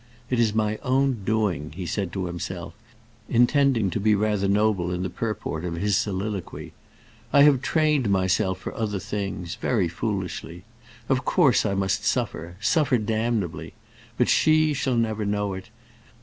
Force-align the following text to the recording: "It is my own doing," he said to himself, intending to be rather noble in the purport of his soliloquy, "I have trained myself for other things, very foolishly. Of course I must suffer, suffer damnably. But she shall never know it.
"It 0.31 0.39
is 0.39 0.55
my 0.55 0.77
own 0.77 1.21
doing," 1.25 1.73
he 1.75 1.85
said 1.85 2.11
to 2.13 2.25
himself, 2.25 2.73
intending 3.29 3.91
to 3.91 3.99
be 3.99 4.15
rather 4.15 4.47
noble 4.47 4.91
in 4.91 5.03
the 5.03 5.11
purport 5.11 5.63
of 5.63 5.75
his 5.75 5.95
soliloquy, 5.95 6.73
"I 7.31 7.43
have 7.43 7.61
trained 7.61 8.09
myself 8.09 8.57
for 8.57 8.73
other 8.73 8.97
things, 8.97 9.53
very 9.53 9.87
foolishly. 9.87 10.63
Of 11.07 11.23
course 11.23 11.67
I 11.67 11.75
must 11.75 12.03
suffer, 12.03 12.55
suffer 12.59 12.97
damnably. 12.97 13.73
But 14.17 14.27
she 14.27 14.73
shall 14.73 14.95
never 14.97 15.23
know 15.23 15.53
it. 15.53 15.69